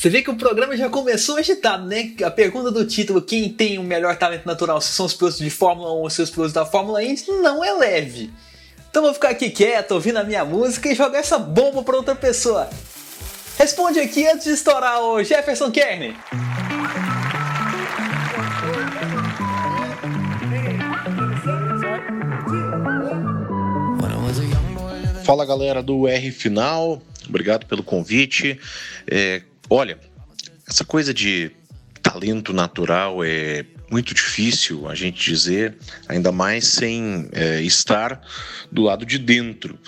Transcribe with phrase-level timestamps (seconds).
[0.00, 2.14] Você vê que o programa já começou agitado, né?
[2.24, 5.50] A pergunta do título, quem tem o melhor talento natural, se são os pilotos de
[5.50, 8.30] Fórmula 1 ou se os pilotos da Fórmula Indy, não é leve.
[8.88, 12.14] Então vou ficar aqui quieto, ouvindo a minha música e jogar essa bomba para outra
[12.14, 12.70] pessoa.
[13.58, 16.16] Responde aqui antes de estourar o Jefferson Kern.
[25.24, 28.58] Fala galera do R Final, obrigado pelo convite.
[29.06, 29.42] É,
[29.72, 29.96] Olha,
[30.68, 31.52] essa coisa de
[32.02, 38.20] talento natural é muito difícil a gente dizer, ainda mais sem é, estar
[38.72, 39.78] do lado de dentro,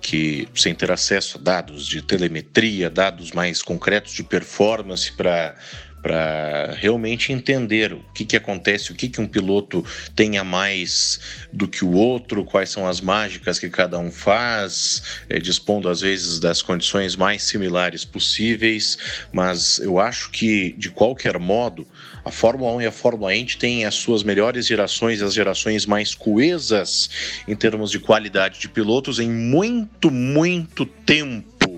[0.00, 5.54] que sem ter acesso a dados de telemetria, dados mais concretos de performance para
[6.02, 11.18] para realmente entender o que, que acontece, o que, que um piloto tem a mais
[11.52, 16.00] do que o outro, quais são as mágicas que cada um faz, é, dispondo às
[16.00, 18.96] vezes das condições mais similares possíveis,
[19.32, 21.86] mas eu acho que, de qualquer modo,
[22.24, 26.14] a Fórmula 1 e a Fórmula Indy têm as suas melhores gerações, as gerações mais
[26.14, 27.10] coesas
[27.46, 31.75] em termos de qualidade de pilotos em muito, muito tempo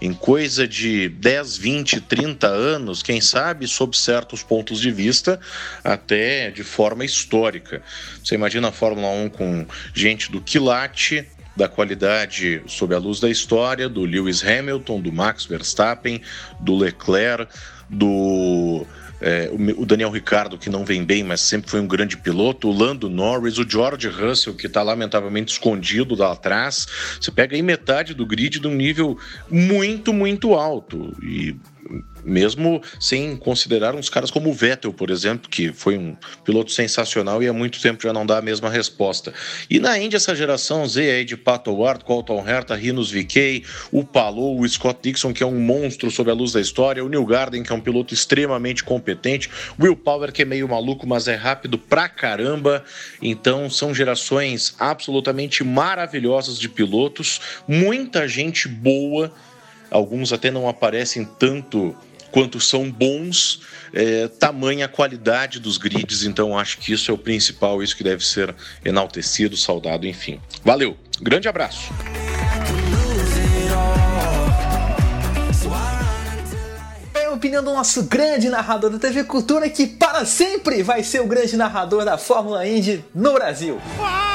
[0.00, 5.40] em coisa de 10, 20, 30 anos, quem sabe, sob certos pontos de vista,
[5.82, 7.82] até de forma histórica.
[8.22, 11.26] Você imagina a Fórmula 1 com gente do quilate,
[11.56, 16.22] da qualidade sob a luz da história, do Lewis Hamilton, do Max Verstappen,
[16.60, 17.52] do Leclerc,
[17.90, 18.86] do
[19.20, 22.72] é, o Daniel Ricardo, que não vem bem, mas sempre foi um grande piloto, o
[22.72, 26.86] Lando Norris, o George Russell, que está lamentavelmente escondido lá atrás.
[27.20, 29.18] Você pega aí metade do grid de um nível
[29.50, 31.16] muito, muito alto.
[31.22, 31.56] E
[32.24, 37.42] mesmo sem considerar uns caras como o Vettel, por exemplo, que foi um piloto sensacional
[37.42, 39.32] e há muito tempo já não dá a mesma resposta.
[39.70, 44.04] E na Indy, essa geração Z aí de Pato Ward, Colton Herta, Rinos VK, o
[44.04, 47.24] Palou, o Scott Dixon, que é um monstro sob a luz da história, o Neil
[47.24, 49.50] Garden, que é um piloto extremamente competente,
[49.80, 52.84] Will Power, que é meio maluco, mas é rápido pra caramba.
[53.22, 59.32] Então, são gerações absolutamente maravilhosas de pilotos, muita gente boa
[59.90, 61.94] alguns até não aparecem tanto
[62.30, 63.60] quanto são bons,
[63.92, 68.04] é, tamanha a qualidade dos grids, então acho que isso é o principal, isso que
[68.04, 68.54] deve ser
[68.84, 70.40] enaltecido, saudado, enfim.
[70.64, 71.92] Valeu, grande abraço.
[77.14, 81.20] É a opinião do nosso grande narrador da TV Cultura, que para sempre vai ser
[81.20, 83.80] o grande narrador da Fórmula Indy no Brasil.
[83.96, 84.27] Sempre!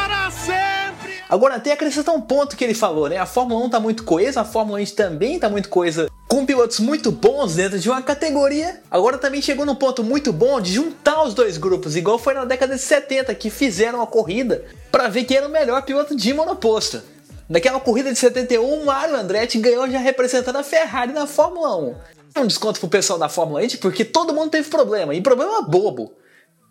[1.33, 3.17] Agora, até acrescentar um ponto que ele falou, né?
[3.17, 6.79] A Fórmula 1 tá muito coesa, a Fórmula 1 também tá muito coesa, com pilotos
[6.79, 8.83] muito bons dentro de uma categoria.
[8.91, 12.45] Agora também chegou num ponto muito bom de juntar os dois grupos, igual foi na
[12.45, 16.31] década de 70, que fizeram a corrida para ver quem era o melhor piloto de
[16.35, 17.01] monoposto.
[17.49, 21.95] Naquela corrida de 71, o Mario Andretti ganhou já representando a Ferrari na Fórmula 1.
[22.37, 26.13] Um desconto pro pessoal da Fórmula 1 porque todo mundo teve problema, e problema bobo.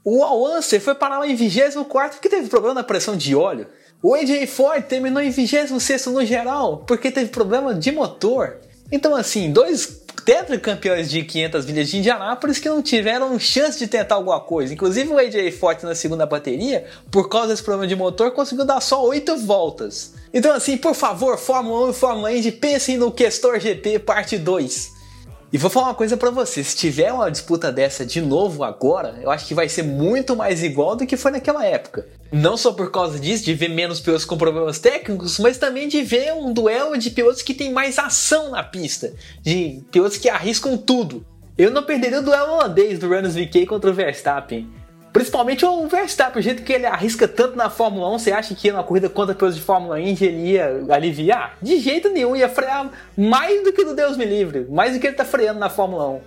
[0.04, 3.66] O Al foi parar em 24 porque teve problema na pressão de óleo.
[4.04, 8.56] O AJ Ford terminou em 26 no geral porque teve problema de motor.
[8.90, 14.16] Então, assim, dois tetracampeões de 500 milhas de Indianápolis que não tiveram chance de tentar
[14.16, 14.74] alguma coisa.
[14.74, 18.80] Inclusive, o AJ Ford na segunda bateria, por causa desse problema de motor, conseguiu dar
[18.80, 20.14] só 8 voltas.
[20.34, 24.94] Então, assim, por favor, Fórmula 1 e Fórmula Indy, pensem no Questor GP parte 2.
[25.52, 29.20] E vou falar uma coisa para você, se tiver uma disputa dessa de novo agora,
[29.22, 32.04] eu acho que vai ser muito mais igual do que foi naquela época.
[32.32, 36.02] Não só por causa disso, de ver menos pilotos com problemas técnicos, mas também de
[36.02, 39.12] ver um duelo de pilotos que tem mais ação na pista,
[39.42, 41.26] de pilotos que arriscam tudo.
[41.58, 44.66] Eu não perderia o duelo holandês do Runners VK contra o Verstappen.
[45.12, 48.72] Principalmente o Verstappen, o jeito que ele arrisca tanto na Fórmula 1, você acha que
[48.72, 51.58] na corrida contra pilotos de Fórmula Indy ele ia aliviar?
[51.60, 55.06] De jeito nenhum, ia frear mais do que do Deus me livre, mais do que
[55.06, 56.20] ele tá freando na Fórmula 1.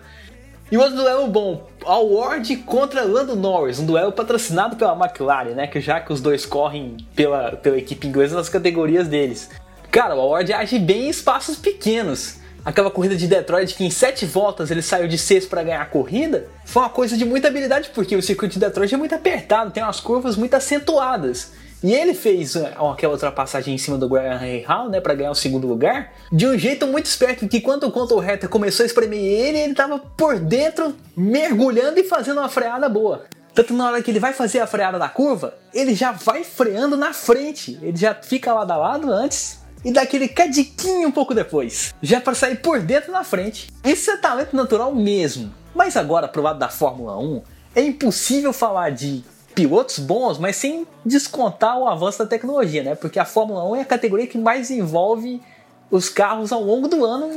[0.72, 5.68] E outro duelo bom, Ward contra Lando Norris, um duelo patrocinado pela McLaren, né?
[5.68, 9.50] Que já que os dois correm pela, pela equipe inglesa nas categorias deles.
[9.92, 14.26] Cara, o Ward age bem em espaços pequenos aquela corrida de Detroit que em sete
[14.26, 17.92] voltas ele saiu de sexto para ganhar a corrida, foi uma coisa de muita habilidade,
[17.94, 21.54] porque o circuito de Detroit é muito apertado, tem umas curvas muito acentuadas.
[21.84, 25.36] E ele fez é, aquela ultrapassagem em cima do Graham Hall, né, para ganhar o
[25.36, 29.20] segundo lugar, de um jeito muito esperto que quando o Conto Reta começou a espremer
[29.20, 33.26] ele, ele tava por dentro mergulhando e fazendo uma freada boa.
[33.54, 36.98] Tanto na hora que ele vai fazer a freada da curva, ele já vai freando
[36.98, 37.80] na frente.
[37.82, 41.94] Ele já fica lado a lado antes e dá aquele cadiquinho um pouco depois.
[42.02, 43.72] Já para sair por dentro na frente.
[43.82, 45.54] Isso é talento natural mesmo.
[45.74, 47.42] Mas agora pro lado da Fórmula 1,
[47.76, 49.24] é impossível falar de
[49.56, 52.94] pilotos bons, mas sem descontar o avanço da tecnologia, né?
[52.94, 55.42] Porque a Fórmula 1 é a categoria que mais envolve
[55.90, 57.30] os carros ao longo do ano,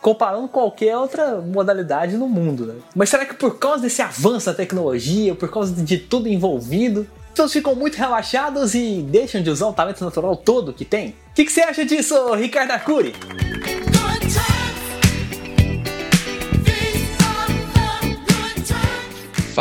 [0.00, 2.66] comparando qualquer outra modalidade no mundo.
[2.66, 2.74] Né?
[2.94, 7.52] Mas será que por causa desse avanço da tecnologia, por causa de tudo envolvido, pessoas
[7.52, 11.10] ficam muito relaxados e deixam de usar o talento natural todo que tem?
[11.10, 13.14] O que, que você acha disso, Ricardo Arcuri?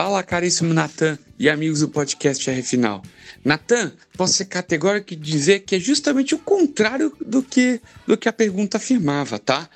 [0.02, 3.04] Fala, caríssimo Natan e amigos do podcast R Final.
[3.44, 8.30] Natan, posso ser categórico e dizer que é justamente o contrário do que, do que
[8.30, 9.70] a pergunta afirmava, tá?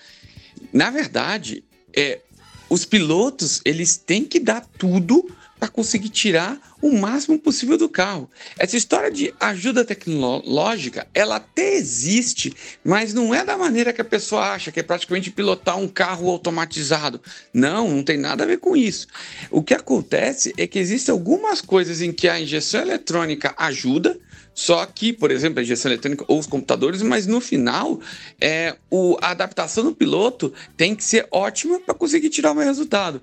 [0.72, 1.62] Na verdade,
[1.94, 2.22] é,
[2.70, 5.30] os pilotos eles têm que dar tudo
[5.64, 8.30] para conseguir tirar o máximo possível do carro.
[8.60, 14.06] Essa história de ajuda tecnológica, ela até existe, mas não é da maneira que a
[14.06, 17.22] pessoa acha, que é praticamente pilotar um carro automatizado.
[17.54, 19.08] Não, não tem nada a ver com isso.
[19.50, 24.20] O que acontece é que existem algumas coisas em que a injeção eletrônica ajuda,
[24.54, 28.02] só que, por exemplo, a injeção eletrônica ou os computadores, mas no final,
[28.40, 32.66] é, o, a adaptação do piloto tem que ser ótima para conseguir tirar o meu
[32.66, 33.22] resultado.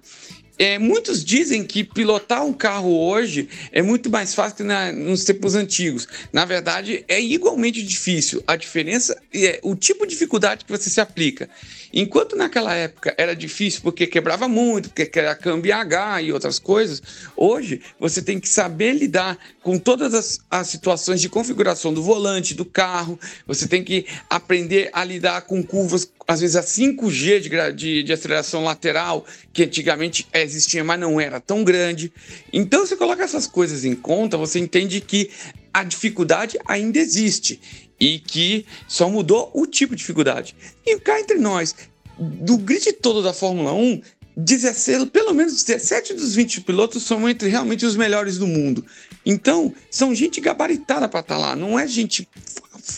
[0.60, 5.24] É, muitos dizem que pilotar um carro hoje é muito mais fácil que na, nos
[5.24, 6.06] tempos antigos.
[6.30, 8.44] Na verdade, é igualmente difícil.
[8.46, 11.48] A diferença é o tipo de dificuldade que você se aplica.
[11.92, 17.02] Enquanto naquela época era difícil porque quebrava muito, porque era câmbio H e outras coisas,
[17.36, 22.54] hoje você tem que saber lidar com todas as, as situações de configuração do volante,
[22.54, 27.72] do carro, você tem que aprender a lidar com curvas, às vezes a 5G de,
[27.74, 32.12] de, de aceleração lateral, que antigamente existia, mas não era tão grande.
[32.52, 35.30] Então, você coloca essas coisas em conta, você entende que
[35.72, 37.60] a dificuldade ainda existe
[38.00, 40.56] e que só mudou o tipo de dificuldade.
[40.86, 41.74] E cá entre nós,
[42.18, 44.00] do grid todo da Fórmula 1,
[44.36, 48.84] 16, pelo menos 17 dos 20 pilotos são entre realmente os melhores do mundo.
[49.24, 52.26] Então, são gente gabaritada para estar tá lá, não é gente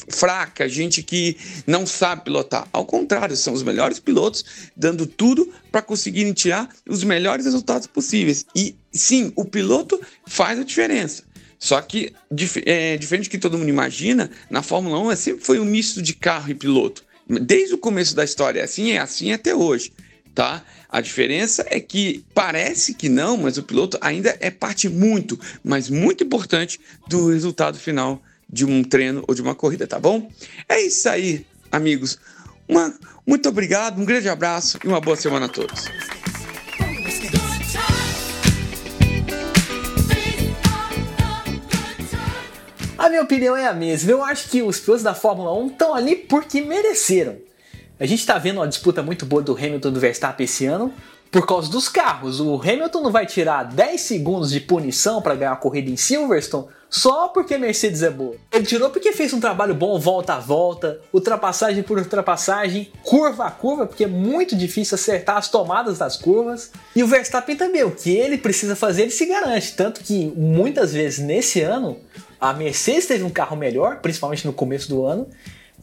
[0.08, 2.68] fraca, gente que não sabe pilotar.
[2.72, 4.44] Ao contrário, são os melhores pilotos
[4.76, 8.46] dando tudo para conseguirem tirar os melhores resultados possíveis.
[8.54, 11.24] E sim, o piloto faz a diferença.
[11.62, 12.12] Só que,
[12.66, 16.02] é, diferente do que todo mundo imagina, na Fórmula 1 é, sempre foi um misto
[16.02, 17.04] de carro e piloto.
[17.24, 19.92] Desde o começo da história é assim, é assim até hoje.
[20.34, 20.64] Tá?
[20.88, 25.88] A diferença é que parece que não, mas o piloto ainda é parte muito, mas
[25.88, 28.20] muito importante do resultado final
[28.52, 30.28] de um treino ou de uma corrida, tá bom?
[30.68, 32.18] É isso aí, amigos.
[32.66, 32.92] Uma,
[33.24, 35.84] muito obrigado, um grande abraço e uma boa semana a todos.
[43.12, 44.10] Minha opinião é a mesma.
[44.10, 47.36] Eu acho que os pilotos da Fórmula 1 estão ali porque mereceram.
[48.00, 50.92] A gente está vendo uma disputa muito boa do Hamilton e do Verstappen esse ano
[51.30, 52.40] por causa dos carros.
[52.40, 56.66] O Hamilton não vai tirar 10 segundos de punição para ganhar a corrida em Silverstone
[56.92, 58.36] só porque a Mercedes é boa.
[58.52, 63.50] Ele tirou porque fez um trabalho bom volta a volta, ultrapassagem por ultrapassagem, curva a
[63.50, 66.70] curva, porque é muito difícil acertar as tomadas das curvas.
[66.94, 69.74] E o Verstappen também, o que ele precisa fazer, ele se garante.
[69.74, 71.98] Tanto que muitas vezes nesse ano
[72.42, 75.28] a Mercedes teve um carro melhor, principalmente no começo do ano,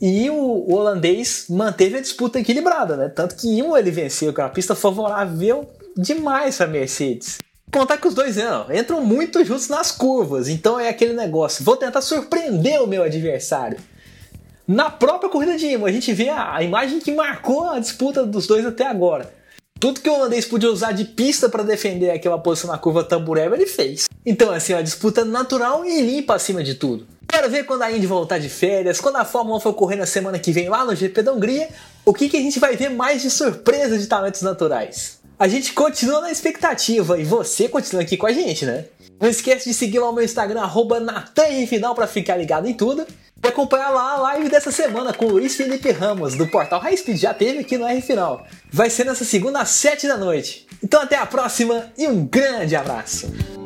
[0.02, 3.08] e o, holandês manteve a disputa equilibrada, né?
[3.08, 7.40] Tanto que um ele venceu, que é uma pista favorável demais para a Mercedes.
[7.72, 11.78] Contar que os dois não, entram muito juntos nas curvas, então é aquele negócio, vou
[11.78, 13.78] tentar surpreender o meu adversário.
[14.68, 18.26] Na própria corrida de Imola, a gente vê a, a imagem que marcou a disputa
[18.26, 19.34] dos dois até agora.
[19.80, 23.56] Tudo que o holandês podia usar de pista para defender aquela posição na curva tambureva,
[23.56, 24.10] ele fez.
[24.26, 27.08] Então, assim, uma disputa natural e limpa acima de tudo.
[27.26, 30.06] Quero ver quando a Indy voltar de férias, quando a Fórmula 1 for correr na
[30.06, 31.70] semana que vem lá no GP da Hungria,
[32.04, 35.20] o que, que a gente vai ver mais de surpresa de talentos naturais.
[35.38, 38.84] A gente continua na expectativa e você continua aqui com a gente, né?
[39.20, 41.02] Não esquece de seguir lá o meu Instagram, arroba
[41.68, 43.06] Final, para ficar ligado em tudo.
[43.44, 46.98] E acompanhar lá a live dessa semana com o Luiz Felipe Ramos, do portal High
[46.98, 48.46] Speed, já teve aqui no R Final.
[48.72, 50.68] Vai ser nessa segunda às 7 da noite.
[50.84, 53.59] Então até a próxima e um grande abraço!